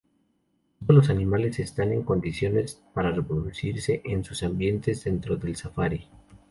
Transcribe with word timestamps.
Todos 0.79 0.95
los 0.97 1.09
animales 1.11 1.59
están 1.59 1.91
en 1.93 2.01
condiciones 2.01 2.81
para 2.95 3.11
reproducirse 3.11 4.01
en 4.03 4.23
sus 4.23 4.41
ambientes 4.41 5.03
dentro 5.03 5.35
del 5.37 5.55
safari. 5.55 6.07